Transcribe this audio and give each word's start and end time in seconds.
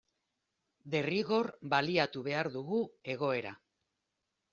Derrigor 0.93 1.49
baliatu 1.73 2.23
behar 2.29 2.49
dugu 2.57 2.79
egoera. 3.15 3.53